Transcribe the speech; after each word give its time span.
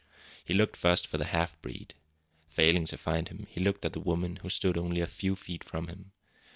He 0.43 0.55
looked 0.55 0.77
first 0.77 1.05
for 1.05 1.19
the 1.19 1.25
half 1.25 1.61
breed. 1.61 1.93
Failing 2.47 2.85
to 2.87 2.97
find 2.97 3.27
him, 3.27 3.45
he 3.51 3.61
looked 3.61 3.85
at 3.85 3.93
the 3.93 3.99
woman, 3.99 4.37
who 4.37 4.49
stood 4.49 4.75
only 4.75 4.99
a 4.99 5.05
few 5.05 5.35
feet 5.35 5.63
from 5.63 5.89
him. 5.89 6.11